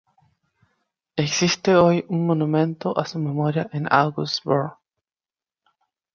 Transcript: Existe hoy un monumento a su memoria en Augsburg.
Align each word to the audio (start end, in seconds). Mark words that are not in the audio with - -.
Existe 1.15 1.75
hoy 1.75 2.05
un 2.07 2.25
monumento 2.25 2.97
a 2.97 3.05
su 3.05 3.19
memoria 3.19 3.69
en 3.71 3.85
Augsburg. 3.93 4.75